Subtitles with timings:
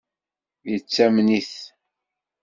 [0.69, 1.53] Yettamen-it?